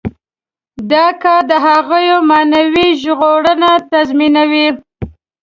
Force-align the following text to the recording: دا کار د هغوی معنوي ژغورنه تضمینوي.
دا 0.91 1.05
کار 1.23 1.41
د 1.51 1.53
هغوی 1.67 2.07
معنوي 2.29 2.87
ژغورنه 3.01 3.71
تضمینوي. 3.91 4.67